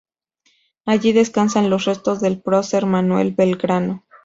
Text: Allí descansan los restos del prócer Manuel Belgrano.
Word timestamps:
Allí 0.83 1.13
descansan 1.13 1.69
los 1.69 1.85
restos 1.85 2.19
del 2.21 2.41
prócer 2.41 2.87
Manuel 2.87 3.35
Belgrano. 3.35 4.03